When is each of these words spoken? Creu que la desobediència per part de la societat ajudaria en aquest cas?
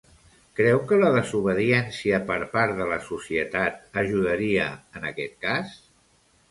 Creu 0.59 0.79
que 0.91 0.97
la 1.03 1.11
desobediència 1.15 2.21
per 2.31 2.39
part 2.55 2.75
de 2.81 2.89
la 2.95 2.99
societat 3.11 4.03
ajudaria 4.05 4.69
en 5.01 5.09
aquest 5.13 5.39
cas? 5.49 5.81